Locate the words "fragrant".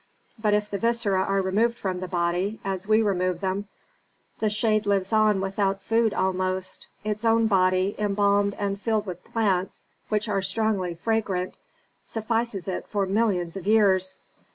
10.95-11.59